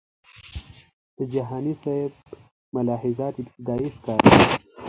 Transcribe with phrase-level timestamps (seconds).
[1.17, 2.11] د جهانی سیب
[2.75, 4.27] ملاحظات ابتدایي ښکاري.